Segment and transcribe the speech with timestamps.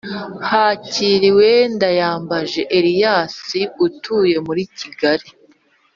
[0.49, 3.35] Hakiriwe Ndayambaje Elias
[3.85, 5.27] utuye muri Kigali